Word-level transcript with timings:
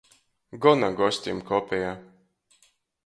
Gona 0.63 0.89
gostim 1.01 1.43
kopeja. 1.51 1.93